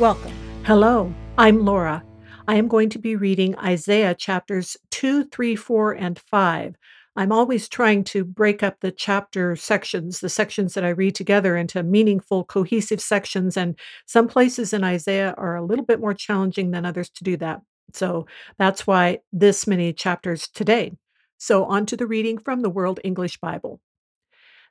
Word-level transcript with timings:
Welcome. 0.00 0.32
Hello, 0.64 1.14
I'm 1.38 1.64
Laura. 1.64 2.02
I 2.48 2.56
am 2.56 2.66
going 2.66 2.88
to 2.90 2.98
be 2.98 3.14
reading 3.14 3.56
Isaiah 3.58 4.12
chapters 4.12 4.76
2, 4.90 5.26
3, 5.26 5.54
4, 5.54 5.92
and 5.92 6.18
5. 6.18 6.74
I'm 7.14 7.30
always 7.30 7.68
trying 7.68 8.02
to 8.04 8.24
break 8.24 8.64
up 8.64 8.80
the 8.80 8.90
chapter 8.90 9.54
sections, 9.54 10.18
the 10.18 10.28
sections 10.28 10.74
that 10.74 10.82
I 10.82 10.88
read 10.88 11.14
together 11.14 11.56
into 11.56 11.80
meaningful, 11.84 12.42
cohesive 12.42 13.00
sections. 13.00 13.56
And 13.56 13.78
some 14.04 14.26
places 14.26 14.72
in 14.72 14.82
Isaiah 14.82 15.32
are 15.38 15.54
a 15.54 15.64
little 15.64 15.84
bit 15.84 16.00
more 16.00 16.12
challenging 16.12 16.72
than 16.72 16.84
others 16.84 17.08
to 17.10 17.22
do 17.22 17.36
that. 17.36 17.60
So 17.92 18.26
that's 18.58 18.88
why 18.88 19.20
this 19.32 19.64
many 19.64 19.92
chapters 19.92 20.48
today. 20.48 20.94
So, 21.38 21.66
on 21.66 21.86
to 21.86 21.96
the 21.96 22.06
reading 22.06 22.38
from 22.38 22.62
the 22.62 22.70
World 22.70 22.98
English 23.04 23.38
Bible. 23.38 23.80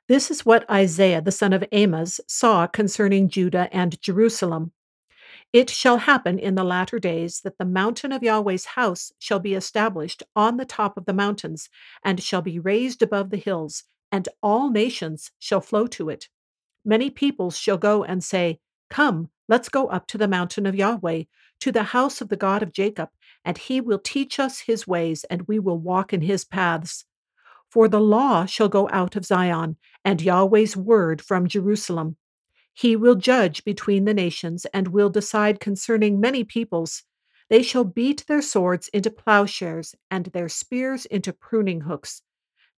This 0.06 0.30
is 0.30 0.44
what 0.44 0.68
Isaiah, 0.70 1.22
the 1.22 1.32
son 1.32 1.54
of 1.54 1.64
Amos, 1.72 2.20
saw 2.28 2.66
concerning 2.66 3.30
Judah 3.30 3.70
and 3.72 3.98
Jerusalem. 4.02 4.72
It 5.54 5.70
shall 5.70 5.98
happen 5.98 6.40
in 6.40 6.56
the 6.56 6.64
latter 6.64 6.98
days 6.98 7.42
that 7.42 7.58
the 7.58 7.64
mountain 7.64 8.10
of 8.10 8.24
Yahweh's 8.24 8.64
house 8.64 9.12
shall 9.20 9.38
be 9.38 9.54
established 9.54 10.24
on 10.34 10.56
the 10.56 10.64
top 10.64 10.96
of 10.96 11.04
the 11.04 11.12
mountains, 11.12 11.70
and 12.02 12.20
shall 12.20 12.42
be 12.42 12.58
raised 12.58 13.02
above 13.02 13.30
the 13.30 13.36
hills, 13.36 13.84
and 14.10 14.28
all 14.42 14.68
nations 14.68 15.30
shall 15.38 15.60
flow 15.60 15.86
to 15.86 16.08
it. 16.08 16.28
Many 16.84 17.08
peoples 17.08 17.56
shall 17.56 17.78
go 17.78 18.02
and 18.02 18.24
say, 18.24 18.58
Come, 18.90 19.30
let's 19.46 19.68
go 19.68 19.86
up 19.86 20.08
to 20.08 20.18
the 20.18 20.26
mountain 20.26 20.66
of 20.66 20.74
Yahweh, 20.74 21.22
to 21.60 21.70
the 21.70 21.84
house 21.84 22.20
of 22.20 22.30
the 22.30 22.36
God 22.36 22.60
of 22.64 22.72
Jacob, 22.72 23.10
and 23.44 23.56
he 23.56 23.80
will 23.80 24.00
teach 24.00 24.40
us 24.40 24.58
his 24.58 24.88
ways, 24.88 25.22
and 25.30 25.42
we 25.42 25.60
will 25.60 25.78
walk 25.78 26.12
in 26.12 26.22
his 26.22 26.44
paths. 26.44 27.04
For 27.70 27.86
the 27.86 28.00
law 28.00 28.44
shall 28.44 28.68
go 28.68 28.88
out 28.90 29.14
of 29.14 29.24
Zion, 29.24 29.76
and 30.04 30.20
Yahweh's 30.20 30.76
word 30.76 31.22
from 31.22 31.46
Jerusalem. 31.46 32.16
He 32.74 32.96
will 32.96 33.14
judge 33.14 33.64
between 33.64 34.04
the 34.04 34.12
nations, 34.12 34.66
and 34.66 34.88
will 34.88 35.08
decide 35.08 35.60
concerning 35.60 36.20
many 36.20 36.42
peoples. 36.44 37.04
They 37.48 37.62
shall 37.62 37.84
beat 37.84 38.26
their 38.26 38.42
swords 38.42 38.88
into 38.88 39.10
plowshares, 39.10 39.94
and 40.10 40.26
their 40.26 40.48
spears 40.48 41.06
into 41.06 41.32
pruning 41.32 41.82
hooks. 41.82 42.22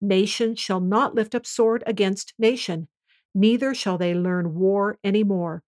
Nation 0.00 0.54
shall 0.54 0.80
not 0.80 1.14
lift 1.14 1.34
up 1.34 1.46
sword 1.46 1.82
against 1.86 2.34
nation, 2.38 2.88
neither 3.34 3.74
shall 3.74 3.96
they 3.96 4.14
learn 4.14 4.54
war 4.54 4.98
any 5.02 5.24
more. 5.24 5.62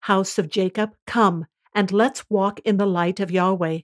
House 0.00 0.38
of 0.38 0.48
Jacob, 0.48 0.96
come, 1.06 1.46
and 1.72 1.92
let's 1.92 2.28
walk 2.28 2.58
in 2.60 2.76
the 2.76 2.86
light 2.86 3.20
of 3.20 3.30
Yahweh. 3.30 3.80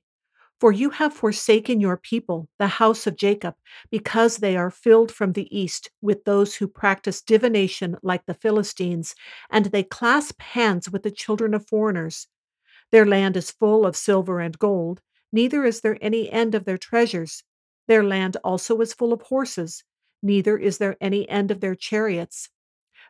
For 0.60 0.72
you 0.72 0.90
have 0.90 1.14
forsaken 1.14 1.80
your 1.80 1.96
people, 1.96 2.48
the 2.58 2.66
house 2.66 3.06
of 3.06 3.16
Jacob, 3.16 3.54
because 3.90 4.38
they 4.38 4.56
are 4.56 4.70
filled 4.70 5.10
from 5.12 5.32
the 5.32 5.48
east 5.56 5.90
with 6.00 6.24
those 6.24 6.56
who 6.56 6.68
practice 6.68 7.22
divination 7.22 7.96
like 8.02 8.26
the 8.26 8.34
Philistines, 8.34 9.14
and 9.50 9.66
they 9.66 9.84
clasp 9.84 10.40
hands 10.42 10.90
with 10.90 11.02
the 11.04 11.10
children 11.10 11.54
of 11.54 11.66
foreigners. 11.68 12.28
Their 12.90 13.06
land 13.06 13.36
is 13.36 13.50
full 13.50 13.86
of 13.86 13.96
silver 13.96 14.40
and 14.40 14.58
gold, 14.58 15.02
neither 15.32 15.64
is 15.64 15.80
there 15.82 15.98
any 16.00 16.30
end 16.30 16.54
of 16.54 16.64
their 16.64 16.78
treasures. 16.78 17.44
Their 17.86 18.04
land 18.04 18.36
also 18.44 18.80
is 18.80 18.94
full 18.94 19.12
of 19.12 19.22
horses, 19.22 19.84
neither 20.22 20.58
is 20.58 20.78
there 20.78 20.96
any 21.00 21.28
end 21.28 21.50
of 21.50 21.60
their 21.60 21.74
chariots. 21.76 22.50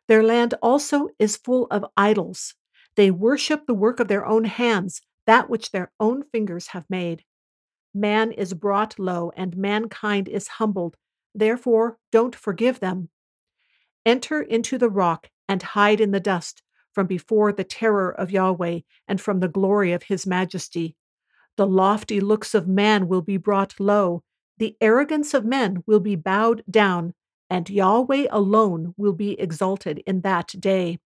Their 0.08 0.22
land 0.22 0.54
also 0.62 1.10
is 1.18 1.36
full 1.36 1.66
of 1.70 1.86
idols. 1.96 2.54
They 2.96 3.10
worship 3.10 3.66
the 3.66 3.74
work 3.74 4.00
of 4.00 4.08
their 4.08 4.26
own 4.26 4.44
hands, 4.44 5.02
that 5.26 5.50
which 5.50 5.72
their 5.72 5.92
own 6.00 6.24
fingers 6.24 6.68
have 6.68 6.84
made. 6.90 7.24
Man 7.94 8.32
is 8.32 8.54
brought 8.54 8.98
low, 8.98 9.32
and 9.36 9.56
mankind 9.56 10.28
is 10.28 10.48
humbled. 10.48 10.96
Therefore, 11.34 11.98
don't 12.12 12.34
forgive 12.34 12.80
them. 12.80 13.08
Enter 14.04 14.40
into 14.40 14.78
the 14.78 14.90
rock 14.90 15.30
and 15.48 15.62
hide 15.62 16.00
in 16.00 16.10
the 16.10 16.20
dust 16.20 16.62
from 16.92 17.06
before 17.06 17.52
the 17.52 17.64
terror 17.64 18.10
of 18.10 18.30
Yahweh 18.30 18.80
and 19.06 19.20
from 19.20 19.40
the 19.40 19.48
glory 19.48 19.92
of 19.92 20.04
his 20.04 20.26
majesty. 20.26 20.96
The 21.56 21.66
lofty 21.66 22.20
looks 22.20 22.54
of 22.54 22.68
man 22.68 23.08
will 23.08 23.22
be 23.22 23.36
brought 23.36 23.80
low, 23.80 24.22
the 24.58 24.76
arrogance 24.80 25.34
of 25.34 25.44
men 25.44 25.84
will 25.86 26.00
be 26.00 26.16
bowed 26.16 26.64
down, 26.68 27.14
and 27.48 27.70
Yahweh 27.70 28.26
alone 28.30 28.94
will 28.96 29.12
be 29.12 29.38
exalted 29.40 30.02
in 30.06 30.22
that 30.22 30.48
day. 30.58 30.98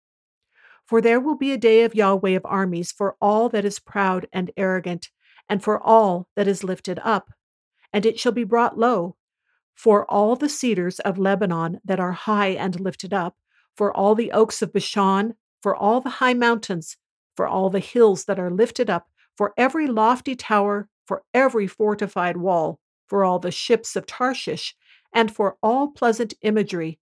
For 0.87 1.01
there 1.01 1.21
will 1.21 1.37
be 1.37 1.53
a 1.53 1.59
day 1.59 1.83
of 1.83 1.95
Yahweh 1.95 2.31
of 2.31 2.45
armies 2.45 2.93
for 2.93 3.17
all 3.21 3.49
that 3.49 3.65
is 3.65 3.79
proud 3.79 4.27
and 4.33 4.51
arrogant, 4.57 5.11
and 5.51 5.63
for 5.63 5.83
all 5.83 6.29
that 6.37 6.47
is 6.47 6.63
lifted 6.63 7.01
up. 7.03 7.35
And 7.93 8.07
it 8.07 8.21
shall 8.21 8.33
be 8.33 8.45
brought 8.45 8.79
low, 8.79 9.17
for 9.75 10.09
all 10.09 10.37
the 10.37 10.49
cedars 10.49 11.01
of 11.01 11.19
Lebanon 11.19 11.81
that 11.85 11.99
are 11.99 12.13
high 12.13 12.51
and 12.51 12.79
lifted 12.79 13.13
up, 13.13 13.37
for 13.77 13.95
all 13.95 14.15
the 14.15 14.31
oaks 14.31 14.63
of 14.63 14.73
Bashan, 14.73 15.35
for 15.61 15.75
all 15.75 16.01
the 16.01 16.09
high 16.21 16.35
mountains, 16.35 16.97
for 17.35 17.49
all 17.49 17.69
the 17.69 17.81
hills 17.81 18.27
that 18.27 18.39
are 18.39 18.51
lifted 18.51 18.89
up, 18.89 19.09
for 19.37 19.53
every 19.57 19.89
lofty 19.89 20.37
tower, 20.37 20.89
for 21.05 21.25
every 21.35 21.67
fortified 21.67 22.37
wall, 22.37 22.79
for 23.09 23.25
all 23.25 23.41
the 23.41 23.51
ships 23.51 23.97
of 23.97 24.07
Tarshish, 24.07 24.77
and 25.13 25.35
for 25.35 25.57
all 25.63 25.89
pleasant 25.89 26.35
imagery, 26.43 27.01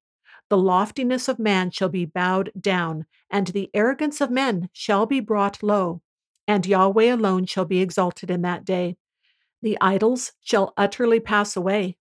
the 0.49 0.57
loftiness 0.57 1.29
of 1.29 1.39
man 1.39 1.71
shall 1.71 1.91
be 1.91 2.07
bowed 2.07 2.51
down, 2.59 3.05
and 3.29 3.49
the 3.49 3.69
arrogance 3.75 4.23
of 4.23 4.31
men 4.31 4.71
shall 4.73 5.05
be 5.05 5.21
brought 5.21 5.63
low, 5.63 6.01
and 6.49 6.67
Yahweh 6.67 7.15
alone 7.15 7.45
shall 7.47 7.67
be 7.67 7.81
exalted 7.81 8.31
in 8.31 8.43
that 8.43 8.65
day. 8.65 8.97
The 9.61 9.77
idols 9.81 10.33
shall 10.41 10.73
utterly 10.77 11.21
pass 11.21 11.55
away. 11.55 11.97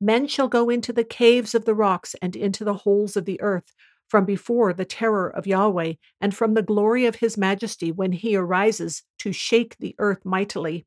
Men 0.00 0.26
shall 0.26 0.48
go 0.48 0.68
into 0.68 0.92
the 0.92 1.04
caves 1.04 1.54
of 1.54 1.64
the 1.64 1.74
rocks 1.74 2.16
and 2.20 2.34
into 2.34 2.64
the 2.64 2.74
holes 2.74 3.16
of 3.16 3.24
the 3.24 3.40
earth, 3.40 3.72
from 4.08 4.24
before 4.24 4.72
the 4.72 4.84
terror 4.84 5.28
of 5.28 5.46
Yahweh, 5.46 5.94
and 6.20 6.34
from 6.34 6.54
the 6.54 6.62
glory 6.62 7.06
of 7.06 7.16
his 7.16 7.38
majesty 7.38 7.92
when 7.92 8.12
he 8.12 8.36
arises 8.36 9.04
to 9.18 9.32
shake 9.32 9.78
the 9.78 9.94
earth 9.98 10.24
mightily. 10.24 10.84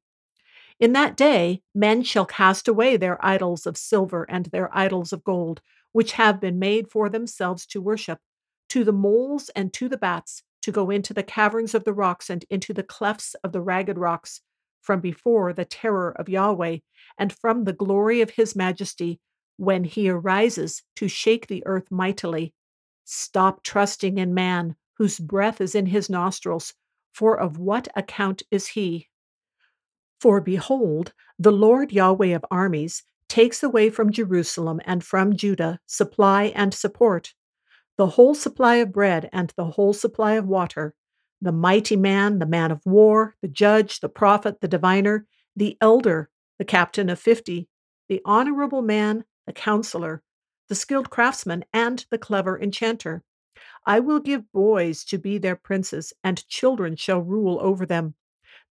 In 0.79 0.91
that 0.94 1.18
day, 1.18 1.62
men 1.74 2.03
shall 2.03 2.25
cast 2.25 2.68
away 2.68 2.97
their 2.97 3.24
idols 3.25 3.66
of 3.66 3.78
silver 3.78 4.25
and 4.29 4.47
their 4.47 4.69
idols 4.78 5.12
of 5.12 5.24
gold 5.24 5.62
which 5.94 6.12
have 6.12 6.39
been 6.39 6.59
made 6.59 6.91
for 6.91 7.09
themselves 7.09 7.66
to 7.66 7.81
worship, 7.81 8.19
to 8.69 8.84
the 8.84 8.91
moles 8.94 9.50
and 9.56 9.74
to 9.74 9.89
the 9.89 9.97
bats, 9.97 10.44
to 10.62 10.72
go 10.72 10.90
into 10.90 11.13
the 11.13 11.23
caverns 11.23 11.73
of 11.73 11.84
the 11.84 11.94
rocks 11.94 12.29
and 12.29 12.45
into 12.50 12.73
the 12.73 12.84
clefts 12.84 13.35
of 13.44 13.51
the 13.51 13.62
ragged 13.62 13.97
rocks, 13.97 14.41
from 14.81 15.00
before 15.00 15.53
the 15.53 15.66
terror 15.66 16.12
of 16.18 16.29
Yahweh, 16.29 16.78
and 17.18 17.34
from 17.34 17.63
the 17.63 17.73
glory 17.73 18.22
of 18.22 18.31
his 18.31 18.56
majesty, 18.56 19.19
when 19.57 19.84
he 19.84 20.09
arises 20.09 20.84
to 20.95 21.07
shake 21.07 21.47
the 21.47 21.63
earth 21.66 21.90
mightily. 21.90 22.53
Stop 23.03 23.63
trusting 23.63 24.18
in 24.18 24.34
man, 24.34 24.75
whose 24.97 25.19
breath 25.19 25.62
is 25.62 25.75
in 25.75 25.88
his 25.88 26.09
nostrils, 26.09 26.74
for 27.13 27.39
of 27.39 27.57
what 27.57 27.88
account 27.95 28.44
is 28.51 28.68
he? 28.68 29.07
For 30.19 30.41
behold, 30.41 31.13
the 31.38 31.51
Lord 31.51 31.91
Yahweh 31.91 32.35
of 32.35 32.45
armies 32.50 33.03
takes 33.29 33.62
away 33.62 33.89
from 33.89 34.12
Jerusalem 34.12 34.81
and 34.85 35.03
from 35.03 35.35
Judah 35.35 35.79
supply 35.85 36.45
and 36.56 36.74
support, 36.74 37.34
the 37.97 38.07
whole 38.07 38.35
supply 38.35 38.75
of 38.75 38.91
bread 38.91 39.29
and 39.33 39.53
the 39.57 39.65
whole 39.65 39.93
supply 39.93 40.33
of 40.33 40.45
water, 40.45 40.94
the 41.41 41.51
mighty 41.51 41.95
man, 41.95 42.39
the 42.39 42.45
man 42.45 42.71
of 42.71 42.85
war, 42.85 43.35
the 43.41 43.47
judge, 43.47 43.99
the 43.99 44.09
prophet, 44.09 44.61
the 44.61 44.67
diviner, 44.67 45.25
the 45.55 45.77
elder, 45.81 46.29
the 46.59 46.65
captain 46.65 47.09
of 47.09 47.19
fifty, 47.19 47.67
the 48.09 48.21
honorable 48.25 48.81
man, 48.81 49.23
the 49.45 49.53
counselor, 49.53 50.21
the 50.69 50.75
skilled 50.75 51.09
craftsman, 51.09 51.63
and 51.73 52.05
the 52.09 52.17
clever 52.17 52.59
enchanter. 52.59 53.23
I 53.85 54.00
will 54.00 54.19
give 54.19 54.51
boys 54.51 55.03
to 55.05 55.17
be 55.17 55.38
their 55.38 55.55
princes, 55.55 56.13
and 56.23 56.47
children 56.47 56.95
shall 56.95 57.21
rule 57.21 57.57
over 57.61 57.85
them. 57.85 58.15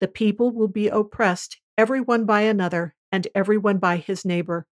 The 0.00 0.08
people 0.08 0.50
will 0.50 0.68
be 0.68 0.88
oppressed, 0.88 1.58
every 1.78 2.00
one 2.00 2.26
by 2.26 2.42
another, 2.42 2.94
and 3.10 3.26
every 3.34 3.56
one 3.56 3.78
by 3.78 3.96
his 3.96 4.24
neighbor. 4.24 4.66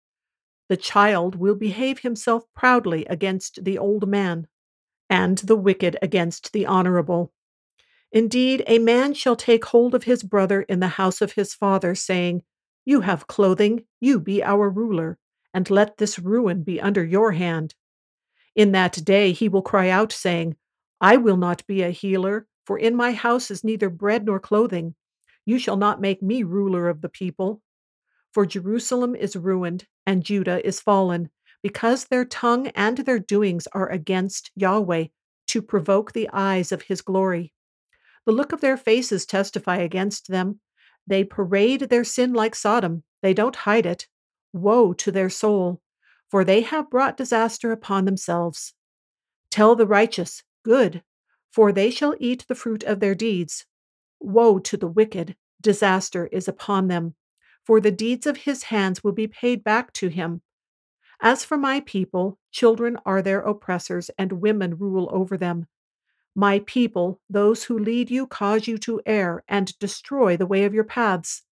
The 0.71 0.77
child 0.77 1.35
will 1.35 1.55
behave 1.55 1.99
himself 1.99 2.45
proudly 2.55 3.03
against 3.07 3.65
the 3.65 3.77
old 3.77 4.07
man, 4.07 4.47
and 5.09 5.37
the 5.39 5.57
wicked 5.57 5.97
against 6.01 6.53
the 6.53 6.65
honorable. 6.65 7.33
Indeed, 8.13 8.63
a 8.67 8.79
man 8.79 9.13
shall 9.13 9.35
take 9.35 9.65
hold 9.65 9.93
of 9.93 10.05
his 10.05 10.23
brother 10.23 10.61
in 10.61 10.79
the 10.79 10.95
house 10.95 11.19
of 11.19 11.33
his 11.33 11.53
father, 11.53 11.93
saying, 11.93 12.43
You 12.85 13.01
have 13.01 13.27
clothing, 13.27 13.83
you 13.99 14.17
be 14.17 14.41
our 14.41 14.69
ruler, 14.69 15.17
and 15.53 15.69
let 15.69 15.97
this 15.97 16.17
ruin 16.17 16.63
be 16.63 16.79
under 16.79 17.03
your 17.03 17.33
hand. 17.33 17.75
In 18.55 18.71
that 18.71 19.03
day 19.03 19.33
he 19.33 19.49
will 19.49 19.61
cry 19.61 19.89
out, 19.89 20.13
saying, 20.13 20.55
I 21.01 21.17
will 21.17 21.35
not 21.35 21.67
be 21.67 21.81
a 21.81 21.89
healer, 21.89 22.47
For 22.65 22.79
in 22.79 22.95
my 22.95 23.11
house 23.11 23.51
is 23.51 23.65
neither 23.65 23.89
bread 23.89 24.23
nor 24.23 24.39
clothing. 24.39 24.95
You 25.45 25.59
shall 25.59 25.75
not 25.75 25.99
make 25.99 26.23
me 26.23 26.43
ruler 26.43 26.87
of 26.87 27.01
the 27.01 27.09
people. 27.09 27.61
For 28.31 28.45
Jerusalem 28.45 29.15
is 29.15 29.35
ruined, 29.35 29.85
and 30.05 30.23
Judah 30.23 30.65
is 30.65 30.79
fallen, 30.79 31.29
because 31.61 32.05
their 32.05 32.25
tongue 32.25 32.67
and 32.69 32.99
their 32.99 33.19
doings 33.19 33.67
are 33.73 33.89
against 33.89 34.51
Yahweh, 34.55 35.05
to 35.47 35.61
provoke 35.61 36.11
the 36.11 36.29
eyes 36.31 36.71
of 36.71 36.83
his 36.83 37.01
glory. 37.01 37.53
The 38.25 38.31
look 38.31 38.51
of 38.51 38.61
their 38.61 38.77
faces 38.77 39.25
testify 39.25 39.77
against 39.77 40.27
them. 40.27 40.59
They 41.07 41.23
parade 41.23 41.81
their 41.81 42.03
sin 42.03 42.33
like 42.33 42.55
Sodom, 42.55 43.03
they 43.21 43.33
don't 43.33 43.55
hide 43.55 43.85
it. 43.85 44.07
Woe 44.53 44.93
to 44.93 45.11
their 45.11 45.29
soul, 45.29 45.81
for 46.29 46.43
they 46.43 46.61
have 46.61 46.89
brought 46.89 47.17
disaster 47.17 47.71
upon 47.71 48.05
themselves. 48.05 48.73
Tell 49.49 49.75
the 49.75 49.87
righteous, 49.87 50.43
Good, 50.63 51.03
for 51.51 51.71
they 51.71 51.91
shall 51.91 52.15
eat 52.19 52.45
the 52.47 52.55
fruit 52.55 52.83
of 52.83 52.99
their 52.99 53.15
deeds. 53.15 53.65
Woe 54.19 54.59
to 54.59 54.77
the 54.77 54.87
wicked, 54.87 55.35
disaster 55.59 56.27
is 56.27 56.47
upon 56.47 56.87
them, 56.87 57.15
for 57.65 57.79
the 57.79 57.91
deeds 57.91 58.25
of 58.25 58.37
his 58.37 58.63
hands 58.63 59.03
will 59.03 59.11
be 59.11 59.27
paid 59.27 59.63
back 59.63 59.93
to 59.93 60.07
him. 60.07 60.41
As 61.19 61.45
for 61.45 61.57
my 61.57 61.81
people, 61.81 62.39
children 62.51 62.97
are 63.05 63.21
their 63.21 63.41
oppressors, 63.41 64.09
and 64.17 64.41
women 64.41 64.77
rule 64.77 65.09
over 65.11 65.37
them. 65.37 65.67
My 66.35 66.59
people, 66.59 67.19
those 67.29 67.65
who 67.65 67.77
lead 67.77 68.09
you, 68.09 68.25
cause 68.25 68.67
you 68.67 68.77
to 68.79 69.01
err 69.05 69.43
and 69.47 69.77
destroy 69.79 70.37
the 70.37 70.47
way 70.47 70.63
of 70.63 70.73
your 70.73 70.83
paths. 70.83 71.43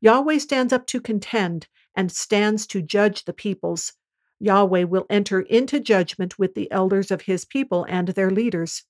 Yahweh 0.00 0.38
stands 0.38 0.72
up 0.72 0.86
to 0.86 1.00
contend 1.00 1.66
and 1.94 2.12
stands 2.12 2.66
to 2.68 2.82
judge 2.82 3.24
the 3.24 3.32
peoples. 3.32 3.94
Yahweh 4.40 4.84
will 4.84 5.06
enter 5.08 5.40
into 5.40 5.80
judgment 5.80 6.38
with 6.38 6.54
the 6.54 6.70
elders 6.70 7.10
of 7.10 7.22
his 7.22 7.44
people 7.44 7.84
and 7.88 8.08
their 8.08 8.30
leaders. 8.30 8.84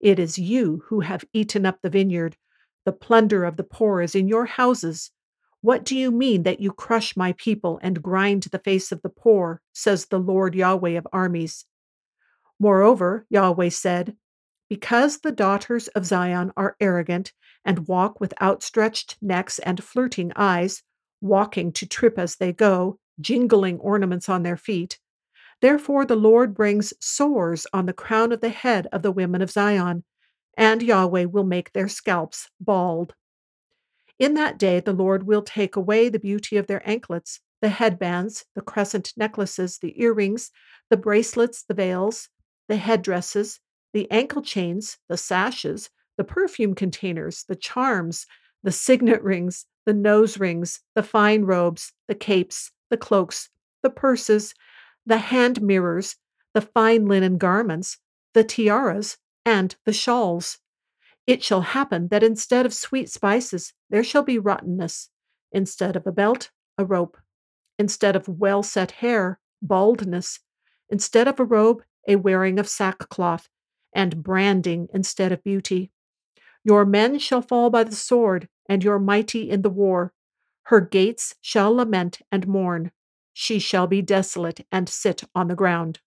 It 0.00 0.18
is 0.18 0.38
you 0.38 0.82
who 0.86 1.00
have 1.00 1.24
eaten 1.32 1.64
up 1.64 1.80
the 1.82 1.90
vineyard. 1.90 2.36
The 2.84 2.92
plunder 2.92 3.44
of 3.44 3.56
the 3.56 3.64
poor 3.64 4.00
is 4.00 4.14
in 4.14 4.28
your 4.28 4.46
houses. 4.46 5.10
What 5.62 5.84
do 5.84 5.96
you 5.96 6.10
mean 6.10 6.44
that 6.44 6.60
you 6.60 6.72
crush 6.72 7.16
my 7.16 7.32
people 7.32 7.78
and 7.82 8.02
grind 8.02 8.44
the 8.44 8.58
face 8.58 8.92
of 8.92 9.02
the 9.02 9.10
poor, 9.10 9.60
says 9.72 10.06
the 10.06 10.18
Lord 10.18 10.54
Yahweh 10.54 10.96
of 10.96 11.06
armies? 11.12 11.66
Moreover, 12.58 13.26
Yahweh 13.28 13.68
said, 13.68 14.16
Because 14.68 15.18
the 15.18 15.32
daughters 15.32 15.88
of 15.88 16.06
Zion 16.06 16.52
are 16.56 16.76
arrogant 16.80 17.32
and 17.64 17.88
walk 17.88 18.20
with 18.20 18.40
outstretched 18.40 19.18
necks 19.20 19.58
and 19.58 19.84
flirting 19.84 20.32
eyes, 20.34 20.82
walking 21.20 21.72
to 21.72 21.86
trip 21.86 22.18
as 22.18 22.36
they 22.36 22.52
go, 22.52 22.98
jingling 23.20 23.78
ornaments 23.80 24.28
on 24.28 24.42
their 24.42 24.56
feet, 24.56 24.98
Therefore, 25.60 26.06
the 26.06 26.16
Lord 26.16 26.54
brings 26.54 26.94
sores 27.00 27.66
on 27.72 27.86
the 27.86 27.92
crown 27.92 28.32
of 28.32 28.40
the 28.40 28.48
head 28.48 28.86
of 28.92 29.02
the 29.02 29.12
women 29.12 29.42
of 29.42 29.50
Zion, 29.50 30.04
and 30.56 30.82
Yahweh 30.82 31.26
will 31.26 31.44
make 31.44 31.72
their 31.72 31.88
scalps 31.88 32.48
bald. 32.58 33.14
In 34.20 34.34
that 34.34 34.58
day, 34.58 34.80
the 34.80 34.92
Lord 34.92 35.26
will 35.26 35.40
take 35.40 35.76
away 35.76 36.10
the 36.10 36.18
beauty 36.18 36.58
of 36.58 36.66
their 36.66 36.86
anklets, 36.86 37.40
the 37.62 37.70
headbands, 37.70 38.44
the 38.54 38.60
crescent 38.60 39.14
necklaces, 39.16 39.78
the 39.78 39.98
earrings, 39.98 40.50
the 40.90 40.98
bracelets, 40.98 41.64
the 41.64 41.72
veils, 41.72 42.28
the 42.68 42.76
headdresses, 42.76 43.60
the 43.94 44.10
ankle 44.10 44.42
chains, 44.42 44.98
the 45.08 45.16
sashes, 45.16 45.88
the 46.18 46.24
perfume 46.24 46.74
containers, 46.74 47.44
the 47.48 47.56
charms, 47.56 48.26
the 48.62 48.70
signet 48.70 49.22
rings, 49.22 49.64
the 49.86 49.94
nose 49.94 50.38
rings, 50.38 50.80
the 50.94 51.02
fine 51.02 51.44
robes, 51.44 51.94
the 52.06 52.14
capes, 52.14 52.72
the 52.90 52.98
cloaks, 52.98 53.48
the 53.82 53.88
purses, 53.88 54.52
the 55.06 55.16
hand 55.16 55.62
mirrors, 55.62 56.16
the 56.52 56.60
fine 56.60 57.06
linen 57.06 57.38
garments, 57.38 57.96
the 58.34 58.44
tiaras, 58.44 59.16
and 59.46 59.76
the 59.86 59.94
shawls. 59.94 60.58
It 61.26 61.42
shall 61.42 61.62
happen 61.62 62.08
that 62.08 62.22
instead 62.22 62.66
of 62.66 62.74
sweet 62.74 63.08
spices, 63.08 63.72
there 63.90 64.04
shall 64.04 64.22
be 64.22 64.38
rottenness, 64.38 65.10
instead 65.52 65.96
of 65.96 66.06
a 66.06 66.12
belt, 66.12 66.50
a 66.78 66.84
rope, 66.84 67.16
instead 67.78 68.16
of 68.16 68.28
well 68.28 68.62
set 68.62 68.92
hair, 68.92 69.40
baldness, 69.60 70.40
instead 70.88 71.28
of 71.28 71.38
a 71.38 71.44
robe, 71.44 71.82
a 72.08 72.16
wearing 72.16 72.58
of 72.58 72.68
sackcloth, 72.68 73.48
and 73.94 74.22
branding 74.22 74.88
instead 74.94 75.32
of 75.32 75.44
beauty. 75.44 75.90
Your 76.64 76.84
men 76.84 77.18
shall 77.18 77.42
fall 77.42 77.70
by 77.70 77.84
the 77.84 77.96
sword, 77.96 78.48
and 78.68 78.84
your 78.84 78.98
mighty 78.98 79.50
in 79.50 79.62
the 79.62 79.70
war. 79.70 80.12
Her 80.64 80.80
gates 80.80 81.34
shall 81.40 81.74
lament 81.74 82.20
and 82.30 82.46
mourn 82.46 82.92
she 83.32 83.58
shall 83.58 83.86
be 83.86 84.02
desolate 84.02 84.66
and 84.70 84.88
sit 84.88 85.24
on 85.34 85.48
the 85.48 85.54
ground. 85.54 86.00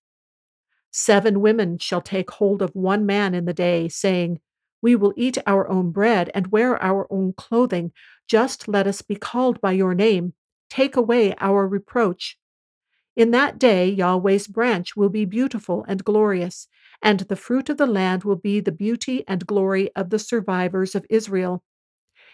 Seven 0.91 1.41
women 1.41 1.80
shall 1.80 2.01
take 2.01 2.30
hold 2.30 2.62
of 2.62 2.75
one 2.75 3.06
man 3.06 3.33
in 3.33 3.45
the 3.45 3.53
day, 3.53 3.88
saying, 3.89 4.39
We 4.83 4.97
will 4.97 5.13
eat 5.15 5.38
our 5.47 5.68
own 5.69 5.91
bread 5.91 6.30
and 6.35 6.51
wear 6.51 6.80
our 6.83 7.07
own 7.09 7.33
clothing. 7.33 7.94
Just 8.27 8.68
let 8.68 8.85
us 8.85 9.01
be 9.01 9.15
called 9.15 9.62
by 9.62 9.71
your 9.71 9.95
name. 9.95 10.33
Take 10.69 10.97
away 10.97 11.33
our 11.39 11.65
reproach. 11.65 12.38
In 13.15 13.31
that 13.31 13.57
day, 13.57 13.89
Yahweh's 13.89 14.47
branch 14.47 14.95
will 14.97 15.07
be 15.07 15.24
beautiful 15.24 15.85
and 15.88 16.03
glorious, 16.03 16.68
and 17.01 17.21
the 17.21 17.38
fruit 17.38 17.69
of 17.69 17.77
the 17.77 17.85
land 17.85 18.25
will 18.25 18.35
be 18.35 18.59
the 18.59 18.74
beauty 18.74 19.24
and 19.25 19.47
glory 19.47 19.89
of 19.95 20.09
the 20.09 20.19
survivors 20.19 20.95
of 20.95 21.06
Israel. 21.09 21.63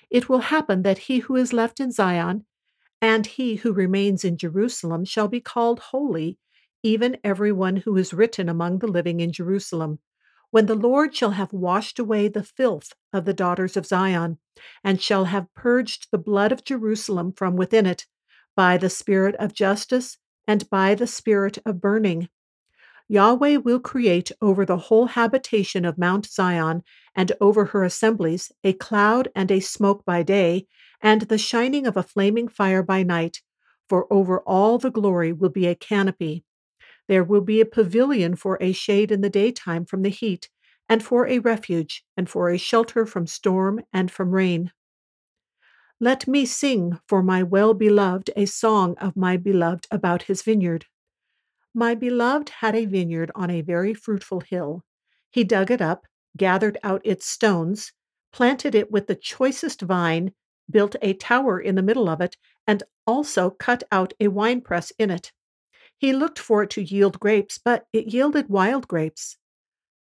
It 0.10 0.28
will 0.28 0.40
happen 0.40 0.82
that 0.82 1.06
he 1.10 1.20
who 1.20 1.36
is 1.36 1.54
left 1.54 1.80
in 1.80 1.92
Zion, 1.92 2.46
and 3.00 3.28
he 3.28 3.58
who 3.58 3.74
remains 3.74 4.26
in 4.26 4.38
Jerusalem 4.38 5.06
shall 5.06 5.28
be 5.28 5.40
called 5.40 5.80
holy, 5.80 6.40
even 6.82 7.18
every 7.24 7.52
one 7.52 7.76
who 7.76 7.96
is 7.96 8.12
written 8.12 8.50
among 8.50 8.80
the 8.80 8.88
living 8.88 9.20
in 9.20 9.32
Jerusalem. 9.32 10.00
When 10.52 10.66
the 10.66 10.76
Lord 10.76 11.16
shall 11.16 11.32
have 11.32 11.54
washed 11.54 12.00
away 12.00 12.28
the 12.28 12.44
filth 12.44 12.94
of 13.14 13.26
the 13.26 13.34
daughters 13.34 13.78
of 13.78 13.86
Zion, 13.86 14.40
and 14.84 15.02
shall 15.02 15.26
have 15.26 15.54
purged 15.54 16.08
the 16.12 16.18
blood 16.18 16.52
of 16.52 16.64
Jerusalem 16.64 17.34
from 17.34 17.56
within 17.56 17.86
it, 17.86 18.08
by 18.56 18.78
the 18.78 18.90
spirit 18.90 19.36
of 19.36 19.54
justice 19.54 20.18
and 20.48 20.70
by 20.70 20.96
the 20.96 21.08
spirit 21.08 21.60
of 21.66 21.80
burning. 21.80 22.30
Yahweh 23.08 23.58
will 23.58 23.80
create 23.80 24.32
over 24.42 24.66
the 24.66 24.78
whole 24.78 25.08
habitation 25.08 25.86
of 25.86 25.98
Mount 25.98 26.26
Zion 26.26 26.84
and 27.16 27.32
over 27.42 27.66
her 27.66 27.84
assemblies 27.84 28.52
a 28.64 28.74
cloud 28.74 29.30
and 29.36 29.52
a 29.52 29.60
smoke 29.60 30.04
by 30.06 30.24
day, 30.24 30.68
and 31.02 31.22
the 31.22 31.38
shining 31.38 31.88
of 31.88 31.98
a 31.98 32.04
flaming 32.04 32.48
fire 32.48 32.84
by 32.84 33.04
night, 33.04 33.42
for 33.88 34.12
over 34.12 34.42
all 34.42 34.78
the 34.78 34.92
glory 34.92 35.32
will 35.32 35.50
be 35.50 35.68
a 35.68 35.76
canopy. 35.76 36.44
There 37.10 37.24
will 37.24 37.42
be 37.42 37.60
a 37.60 37.66
pavilion 37.66 38.36
for 38.36 38.60
a 38.62 38.72
shade 38.72 39.12
in 39.12 39.22
the 39.22 39.32
daytime 39.32 39.84
from 39.84 40.04
the 40.04 40.10
heat, 40.10 40.48
and 40.88 41.04
for 41.04 41.26
a 41.26 41.40
refuge, 41.40 42.06
and 42.16 42.30
for 42.30 42.52
a 42.52 42.58
shelter 42.60 43.04
from 43.04 43.26
storm 43.26 43.82
and 43.92 44.12
from 44.12 44.30
rain. 44.30 44.72
Let 46.00 46.28
me 46.28 46.46
sing 46.46 47.00
for 47.08 47.24
my 47.24 47.42
well 47.42 47.74
beloved 47.74 48.30
a 48.36 48.46
song 48.46 48.96
of 49.00 49.18
my 49.18 49.38
beloved 49.38 49.88
about 49.90 50.22
his 50.24 50.44
vineyard. 50.44 50.86
My 51.74 51.96
beloved 51.96 52.50
had 52.50 52.76
a 52.76 52.86
vineyard 52.86 53.32
on 53.34 53.50
a 53.50 53.62
very 53.62 53.96
fruitful 53.96 54.42
hill. 54.42 54.86
He 55.32 55.44
dug 55.44 55.72
it 55.72 55.82
up, 55.82 56.06
gathered 56.38 56.78
out 56.84 57.02
its 57.04 57.26
stones, 57.26 57.92
planted 58.32 58.76
it 58.76 58.92
with 58.92 59.08
the 59.08 59.16
choicest 59.16 59.82
vine, 59.82 60.34
built 60.70 60.96
a 61.02 61.14
tower 61.16 61.60
in 61.60 61.74
the 61.74 61.82
middle 61.82 62.08
of 62.08 62.22
it, 62.22 62.38
and 62.68 62.84
also 63.08 63.50
cut 63.50 63.82
out 63.92 64.14
a 64.20 64.28
winepress 64.28 64.92
in 65.00 65.10
it. 65.10 65.32
He 66.00 66.14
looked 66.14 66.40
for 66.40 66.64
it 66.64 66.70
to 66.72 66.82
yield 66.82 67.20
grapes, 67.20 67.58
but 67.58 67.86
it 67.92 68.14
yielded 68.14 68.48
wild 68.48 68.88
grapes. 68.88 69.38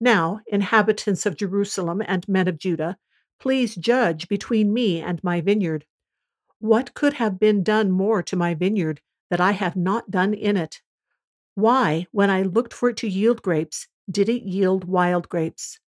Now, 0.00 0.40
inhabitants 0.46 1.26
of 1.26 1.36
Jerusalem 1.36 2.02
and 2.06 2.26
men 2.28 2.46
of 2.46 2.56
Judah, 2.56 2.98
please 3.40 3.74
judge 3.74 4.28
between 4.28 4.72
me 4.72 5.02
and 5.02 5.22
my 5.24 5.40
vineyard. 5.40 5.86
What 6.60 6.94
could 6.94 7.14
have 7.14 7.40
been 7.40 7.64
done 7.64 7.90
more 7.90 8.22
to 8.22 8.36
my 8.36 8.54
vineyard 8.54 9.00
that 9.28 9.40
I 9.40 9.52
have 9.52 9.74
not 9.74 10.08
done 10.08 10.34
in 10.34 10.56
it? 10.56 10.80
Why, 11.56 12.06
when 12.12 12.30
I 12.30 12.42
looked 12.42 12.72
for 12.72 12.90
it 12.90 12.96
to 12.98 13.08
yield 13.08 13.42
grapes, 13.42 13.88
did 14.08 14.28
it 14.28 14.42
yield 14.42 14.84
wild 14.84 15.28
grapes? 15.28 15.80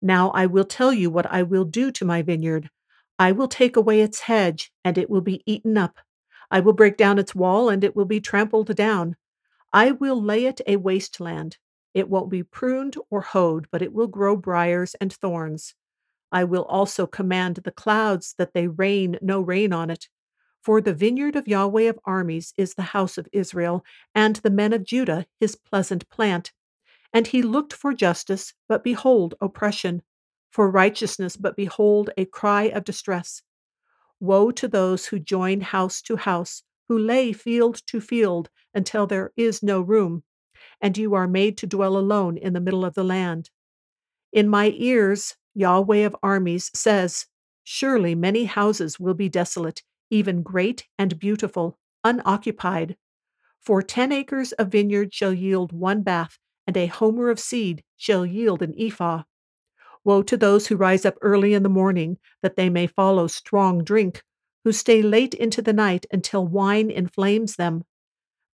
Now 0.00 0.30
I 0.30 0.46
will 0.46 0.64
tell 0.64 0.92
you 0.92 1.10
what 1.10 1.26
I 1.26 1.42
will 1.42 1.64
do 1.64 1.90
to 1.90 2.04
my 2.04 2.22
vineyard. 2.22 2.70
I 3.18 3.32
will 3.32 3.48
take 3.48 3.76
away 3.76 4.02
its 4.02 4.20
hedge, 4.20 4.72
and 4.84 4.96
it 4.96 5.10
will 5.10 5.20
be 5.20 5.42
eaten 5.46 5.76
up. 5.76 5.98
I 6.48 6.60
will 6.60 6.72
break 6.74 6.96
down 6.96 7.18
its 7.18 7.34
wall, 7.34 7.68
and 7.68 7.82
it 7.82 7.96
will 7.96 8.04
be 8.04 8.20
trampled 8.20 8.74
down. 8.76 9.16
I 9.72 9.92
will 9.92 10.22
lay 10.22 10.46
it 10.46 10.60
a 10.66 10.76
waste 10.76 11.20
land. 11.20 11.58
It 11.94 12.08
won't 12.08 12.30
be 12.30 12.42
pruned 12.42 12.96
or 13.10 13.20
hoed, 13.20 13.68
but 13.70 13.82
it 13.82 13.92
will 13.92 14.06
grow 14.06 14.36
briars 14.36 14.94
and 14.96 15.12
thorns. 15.12 15.74
I 16.30 16.44
will 16.44 16.64
also 16.64 17.06
command 17.06 17.56
the 17.56 17.72
clouds 17.72 18.34
that 18.38 18.52
they 18.52 18.68
rain 18.68 19.18
no 19.22 19.40
rain 19.40 19.72
on 19.72 19.90
it. 19.90 20.08
For 20.62 20.80
the 20.80 20.94
vineyard 20.94 21.36
of 21.36 21.48
Yahweh 21.48 21.84
of 21.88 21.98
armies 22.04 22.52
is 22.56 22.74
the 22.74 22.82
house 22.82 23.16
of 23.16 23.28
Israel, 23.32 23.84
and 24.14 24.36
the 24.36 24.50
men 24.50 24.72
of 24.72 24.84
Judah 24.84 25.26
his 25.40 25.56
pleasant 25.56 26.08
plant. 26.08 26.52
And 27.12 27.26
he 27.28 27.42
looked 27.42 27.72
for 27.72 27.94
justice, 27.94 28.54
but 28.68 28.84
behold, 28.84 29.34
oppression 29.40 30.02
for 30.50 30.70
righteousness, 30.70 31.36
but 31.36 31.56
behold, 31.56 32.10
a 32.16 32.24
cry 32.24 32.64
of 32.64 32.84
distress. 32.84 33.42
Woe 34.20 34.50
to 34.50 34.68
those 34.68 35.06
who 35.06 35.18
join 35.18 35.60
house 35.60 36.02
to 36.02 36.16
house, 36.16 36.62
who 36.88 36.98
lay 36.98 37.32
field 37.32 37.82
to 37.86 38.00
field 38.00 38.50
until 38.74 39.06
there 39.06 39.32
is 39.36 39.62
no 39.62 39.80
room, 39.80 40.22
and 40.80 40.96
you 40.96 41.14
are 41.14 41.28
made 41.28 41.56
to 41.58 41.66
dwell 41.66 41.96
alone 41.96 42.36
in 42.36 42.52
the 42.52 42.60
middle 42.60 42.84
of 42.84 42.94
the 42.94 43.04
land. 43.04 43.50
In 44.32 44.48
my 44.48 44.72
ears 44.76 45.36
Yahweh 45.54 46.04
of 46.06 46.16
armies, 46.22 46.70
says, 46.74 47.26
Surely 47.64 48.14
many 48.14 48.44
houses 48.44 49.00
will 49.00 49.14
be 49.14 49.28
desolate, 49.28 49.82
even 50.10 50.42
great 50.42 50.86
and 50.98 51.18
beautiful, 51.18 51.78
unoccupied. 52.04 52.96
For 53.60 53.82
ten 53.82 54.12
acres 54.12 54.52
of 54.52 54.68
vineyard 54.68 55.12
shall 55.12 55.34
yield 55.34 55.72
one 55.72 56.02
bath, 56.02 56.38
and 56.66 56.76
a 56.76 56.86
homer 56.86 57.28
of 57.28 57.40
seed 57.40 57.82
shall 57.96 58.24
yield 58.24 58.62
an 58.62 58.74
ephah. 58.78 59.24
Woe 60.04 60.22
to 60.22 60.36
those 60.36 60.68
who 60.68 60.76
rise 60.76 61.04
up 61.04 61.18
early 61.20 61.54
in 61.54 61.62
the 61.62 61.68
morning, 61.68 62.18
that 62.40 62.56
they 62.56 62.70
may 62.70 62.86
follow 62.86 63.26
strong 63.26 63.84
drink, 63.84 64.22
who 64.68 64.72
stay 64.72 65.00
late 65.00 65.32
into 65.32 65.62
the 65.62 65.72
night 65.72 66.04
until 66.10 66.46
wine 66.46 66.90
inflames 66.90 67.56
them. 67.56 67.86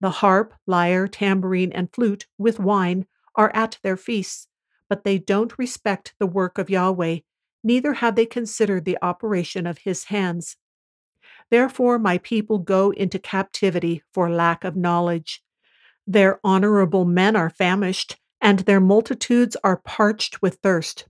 The 0.01 0.11
harp, 0.11 0.55
lyre, 0.65 1.09
tambourine, 1.09 1.73
and 1.73 1.93
flute, 1.93 2.29
with 2.39 2.61
wine, 2.61 3.07
are 3.35 3.51
at 3.53 3.79
their 3.83 3.97
feasts, 3.97 4.47
but 4.89 5.03
they 5.03 5.19
don't 5.19 5.59
respect 5.59 6.15
the 6.21 6.29
work 6.29 6.57
of 6.57 6.71
Yahweh, 6.71 7.19
neither 7.65 7.95
have 7.95 8.15
they 8.15 8.27
considered 8.27 8.85
the 8.85 8.97
operation 9.03 9.67
of 9.67 9.79
his 9.79 10.05
hands. 10.05 10.57
Therefore, 11.51 11.99
my 11.99 12.19
people 12.19 12.61
go 12.61 12.93
into 12.93 13.19
captivity 13.19 14.05
for 14.13 14.31
lack 14.31 14.63
of 14.63 14.77
knowledge. 14.77 15.43
Their 16.07 16.39
honorable 16.45 17.05
men 17.05 17.35
are 17.35 17.51
famished, 17.51 18.21
and 18.41 18.61
their 18.61 18.79
multitudes 18.79 19.57
are 19.65 19.79
parched 19.79 20.41
with 20.41 20.61
thirst. 20.63 21.09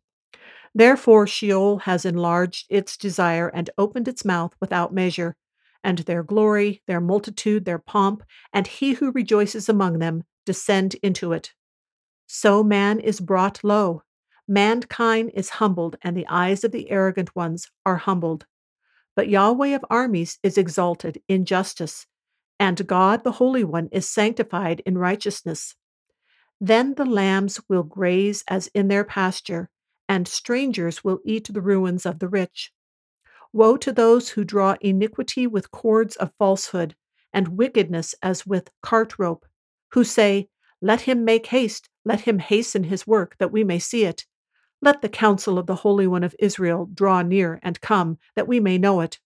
Therefore, 0.75 1.27
Sheol 1.27 1.79
has 1.79 2.05
enlarged 2.05 2.67
its 2.69 2.97
desire 2.97 3.49
and 3.49 3.71
opened 3.79 4.09
its 4.09 4.25
mouth 4.25 4.55
without 4.61 4.93
measure, 4.93 5.37
and 5.85 5.99
their 5.99 6.23
glory, 6.23 6.83
their 6.87 7.01
multitude, 7.01 7.65
their 7.65 7.79
pomp, 7.79 8.25
and 8.53 8.67
he 8.67 8.95
who 8.95 9.13
rejoices 9.13 9.69
among 9.69 9.99
them 9.99 10.25
descend 10.45 10.97
into 11.03 11.33
it. 11.33 11.53
So 12.27 12.65
man 12.65 12.99
is 12.99 13.21
brought 13.21 13.63
low, 13.63 14.03
mankind 14.49 15.31
is 15.35 15.51
humbled, 15.51 15.97
and 16.03 16.17
the 16.17 16.27
eyes 16.29 16.65
of 16.65 16.73
the 16.73 16.91
arrogant 16.91 17.37
ones 17.37 17.71
are 17.87 17.99
humbled. 17.99 18.47
But 19.15 19.29
Yahweh 19.29 19.77
of 19.77 19.85
armies 19.89 20.39
is 20.43 20.59
exalted 20.59 21.23
in 21.29 21.45
justice, 21.45 22.07
and 22.59 22.87
God 22.87 23.23
the 23.23 23.33
Holy 23.33 23.63
One 23.63 23.89
is 23.93 24.09
sanctified 24.09 24.83
in 24.85 24.99
righteousness. 24.99 25.77
Then 26.61 26.95
the 26.95 27.05
lambs 27.05 27.61
will 27.69 27.83
graze 27.85 28.43
as 28.49 28.69
in 28.69 28.89
their 28.89 29.05
pasture, 29.05 29.71
and 30.09 30.29
strangers 30.29 31.03
will 31.03 31.21
eat 31.25 31.49
the 31.53 31.61
ruins 31.61 32.05
of 32.07 32.19
the 32.19 32.29
rich. 32.29 32.73
Woe 33.53 33.77
to 33.77 33.93
those 33.93 34.31
who 34.31 34.45
draw 34.45 34.77
iniquity 34.81 35.47
with 35.47 35.71
cords 35.71 36.17
of 36.17 36.33
falsehood, 36.39 36.97
and 37.33 37.57
wickedness 37.57 38.15
as 38.23 38.47
with 38.47 38.71
cart 38.83 39.19
rope, 39.19 39.47
who 39.93 40.05
say, 40.05 40.49
Let 40.81 41.03
him 41.03 41.25
make 41.25 41.47
haste, 41.47 41.89
let 42.05 42.23
him 42.23 42.39
hasten 42.39 42.85
his 42.85 43.07
work, 43.07 43.37
that 43.39 43.53
we 43.53 43.65
may 43.65 43.79
see 43.79 44.05
it. 44.05 44.25
Let 44.83 45.03
the 45.03 45.09
counsel 45.09 45.59
of 45.59 45.67
the 45.67 45.77
Holy 45.77 46.07
One 46.07 46.25
of 46.25 46.35
Israel 46.39 46.89
draw 46.93 47.23
near 47.23 47.59
and 47.63 47.81
come, 47.81 48.19
that 48.37 48.49
we 48.49 48.61
may 48.61 48.77
know 48.77 49.01
it. 49.01 49.19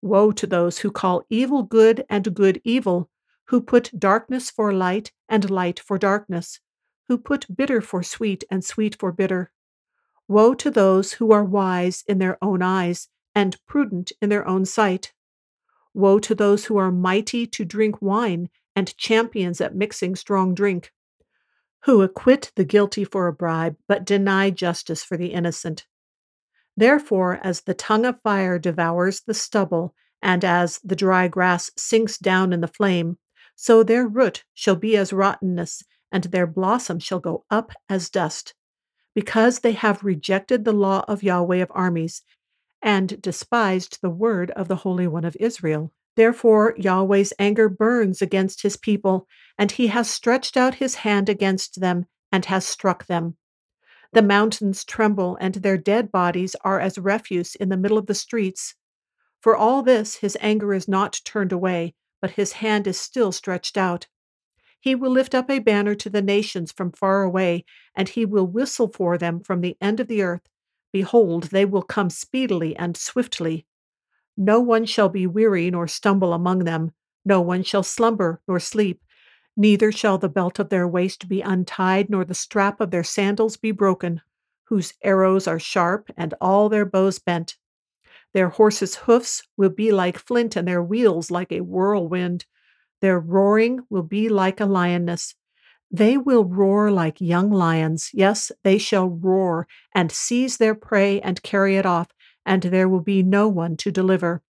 Woe 0.00 0.32
to 0.32 0.46
those 0.46 0.78
who 0.78 0.90
call 0.90 1.24
evil 1.28 1.62
good 1.64 2.04
and 2.08 2.34
good 2.34 2.60
evil, 2.64 3.10
who 3.46 3.60
put 3.60 3.90
darkness 3.98 4.50
for 4.50 4.72
light 4.72 5.12
and 5.28 5.50
light 5.50 5.80
for 5.80 5.98
darkness, 5.98 6.60
who 7.08 7.18
put 7.18 7.54
bitter 7.54 7.80
for 7.80 8.02
sweet 8.02 8.44
and 8.50 8.64
sweet 8.64 8.96
for 8.96 9.10
bitter. 9.10 9.50
Woe 10.28 10.54
to 10.54 10.70
those 10.70 11.14
who 11.14 11.32
are 11.32 11.44
wise 11.44 12.04
in 12.06 12.18
their 12.18 12.38
own 12.42 12.62
eyes 12.62 13.08
and 13.34 13.56
prudent 13.66 14.12
in 14.22 14.28
their 14.28 14.46
own 14.46 14.64
sight. 14.64 15.12
Woe 15.94 16.18
to 16.20 16.34
those 16.34 16.66
who 16.66 16.76
are 16.76 16.92
mighty 16.92 17.46
to 17.46 17.64
drink 17.64 18.00
wine 18.00 18.50
and 18.76 18.96
champions 18.96 19.60
at 19.60 19.74
mixing 19.74 20.14
strong 20.14 20.54
drink 20.54 20.92
who 21.84 22.02
acquit 22.02 22.52
the 22.56 22.64
guilty 22.64 23.04
for 23.04 23.26
a 23.26 23.32
bribe, 23.32 23.76
but 23.86 24.04
deny 24.04 24.50
justice 24.50 25.02
for 25.04 25.16
the 25.16 25.32
innocent. 25.32 25.86
Therefore, 26.76 27.40
as 27.42 27.62
the 27.62 27.74
tongue 27.74 28.04
of 28.04 28.20
fire 28.22 28.58
devours 28.58 29.20
the 29.20 29.34
stubble, 29.34 29.94
and 30.20 30.44
as 30.44 30.80
the 30.84 30.96
dry 30.96 31.28
grass 31.28 31.70
sinks 31.76 32.18
down 32.18 32.52
in 32.52 32.60
the 32.60 32.68
flame, 32.68 33.18
so 33.54 33.82
their 33.82 34.06
root 34.06 34.44
shall 34.54 34.76
be 34.76 34.96
as 34.96 35.12
rottenness, 35.12 35.82
and 36.10 36.24
their 36.24 36.46
blossom 36.46 36.98
shall 36.98 37.20
go 37.20 37.44
up 37.50 37.72
as 37.88 38.10
dust, 38.10 38.54
because 39.14 39.60
they 39.60 39.72
have 39.72 40.04
rejected 40.04 40.64
the 40.64 40.72
law 40.72 41.04
of 41.08 41.22
Yahweh 41.22 41.58
of 41.58 41.72
armies, 41.74 42.22
and 42.82 43.20
despised 43.20 43.98
the 44.00 44.10
word 44.10 44.50
of 44.52 44.68
the 44.68 44.76
Holy 44.76 45.06
One 45.06 45.24
of 45.24 45.36
Israel. 45.40 45.92
Therefore, 46.16 46.74
Yahweh's 46.76 47.32
anger 47.38 47.68
burns 47.68 48.20
against 48.20 48.62
his 48.62 48.76
people, 48.76 49.26
and 49.56 49.70
he 49.72 49.86
has 49.88 50.10
stretched 50.10 50.56
out 50.56 50.76
his 50.76 50.96
hand 50.96 51.28
against 51.28 51.80
them 51.80 52.06
and 52.32 52.44
has 52.46 52.66
struck 52.66 53.06
them. 53.06 53.36
The 54.12 54.22
mountains 54.22 54.84
tremble, 54.84 55.36
and 55.40 55.56
their 55.56 55.76
dead 55.76 56.10
bodies 56.10 56.56
are 56.64 56.80
as 56.80 56.98
refuse 56.98 57.54
in 57.54 57.68
the 57.68 57.76
middle 57.76 57.98
of 57.98 58.06
the 58.06 58.14
streets. 58.14 58.74
For 59.40 59.56
all 59.56 59.82
this, 59.82 60.16
his 60.16 60.36
anger 60.40 60.74
is 60.74 60.88
not 60.88 61.20
turned 61.24 61.52
away, 61.52 61.94
but 62.20 62.32
his 62.32 62.52
hand 62.54 62.86
is 62.86 62.98
still 62.98 63.30
stretched 63.32 63.76
out. 63.76 64.08
He 64.80 64.94
will 64.94 65.10
lift 65.10 65.34
up 65.34 65.50
a 65.50 65.58
banner 65.58 65.94
to 65.96 66.10
the 66.10 66.22
nations 66.22 66.72
from 66.72 66.92
far 66.92 67.22
away, 67.22 67.64
and 67.94 68.08
he 68.08 68.24
will 68.24 68.46
whistle 68.46 68.88
for 68.88 69.18
them 69.18 69.40
from 69.40 69.60
the 69.60 69.76
end 69.80 70.00
of 70.00 70.08
the 70.08 70.22
earth. 70.22 70.48
Behold, 70.92 71.44
they 71.44 71.64
will 71.64 71.82
come 71.82 72.10
speedily 72.10 72.76
and 72.76 72.96
swiftly. 72.96 73.66
No 74.36 74.60
one 74.60 74.84
shall 74.84 75.08
be 75.08 75.26
weary 75.26 75.70
nor 75.70 75.88
stumble 75.88 76.32
among 76.32 76.60
them. 76.60 76.92
No 77.24 77.40
one 77.40 77.62
shall 77.64 77.82
slumber 77.82 78.40
nor 78.46 78.60
sleep. 78.60 79.02
Neither 79.56 79.90
shall 79.90 80.18
the 80.18 80.28
belt 80.28 80.60
of 80.60 80.68
their 80.68 80.86
waist 80.86 81.28
be 81.28 81.40
untied, 81.40 82.08
nor 82.08 82.24
the 82.24 82.34
strap 82.34 82.80
of 82.80 82.92
their 82.92 83.02
sandals 83.02 83.56
be 83.56 83.72
broken, 83.72 84.20
whose 84.64 84.94
arrows 85.02 85.48
are 85.48 85.58
sharp 85.58 86.10
and 86.16 86.34
all 86.40 86.68
their 86.68 86.84
bows 86.84 87.18
bent. 87.18 87.56
Their 88.32 88.50
horses' 88.50 88.94
hoofs 88.94 89.42
will 89.56 89.70
be 89.70 89.90
like 89.90 90.18
flint, 90.18 90.54
and 90.54 90.68
their 90.68 90.82
wheels 90.82 91.30
like 91.30 91.50
a 91.50 91.62
whirlwind. 91.62 92.46
Their 93.00 93.20
roaring 93.20 93.80
will 93.90 94.02
be 94.02 94.28
like 94.28 94.60
a 94.60 94.66
lioness. 94.66 95.34
They 95.90 96.18
will 96.18 96.44
roar 96.44 96.90
like 96.90 97.20
young 97.20 97.50
lions. 97.50 98.10
Yes, 98.12 98.52
they 98.62 98.78
shall 98.78 99.08
roar 99.08 99.66
and 99.94 100.12
seize 100.12 100.58
their 100.58 100.74
prey 100.74 101.20
and 101.20 101.42
carry 101.42 101.76
it 101.76 101.86
off 101.86 102.08
and 102.48 102.62
there 102.62 102.88
will 102.88 103.02
be 103.02 103.22
no 103.22 103.46
one 103.46 103.76
to 103.76 103.92
deliver. 103.92 104.42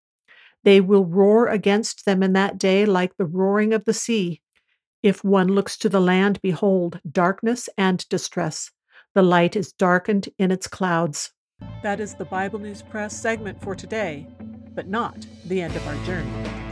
They 0.63 0.81
will 0.81 1.05
roar 1.05 1.49
against 1.49 2.05
them 2.05 2.23
in 2.23 2.33
that 2.35 2.57
day 2.57 2.87
like 2.87 3.17
the 3.17 3.27
roaring 3.27 3.75
of 3.75 3.85
the 3.85 3.93
sea. 3.93 4.41
If 5.03 5.25
one 5.25 5.49
looks 5.49 5.77
to 5.79 5.89
the 5.89 6.01
land, 6.01 6.41
behold, 6.41 7.01
darkness 7.11 7.69
and 7.77 8.09
distress. 8.09 8.71
The 9.15 9.23
light 9.23 9.57
is 9.57 9.73
darkened 9.73 10.29
in 10.39 10.53
its 10.53 10.69
clouds. 10.69 11.33
That 11.83 11.99
is 11.99 12.15
the 12.15 12.25
Bible 12.25 12.61
News 12.61 12.83
Press 12.83 13.21
segment 13.21 13.61
for 13.61 13.75
today, 13.75 14.29
but 14.77 14.87
not 14.87 15.27
the 15.45 15.61
end 15.61 15.75
of 15.75 15.87
our 15.89 16.05
journey. 16.05 16.68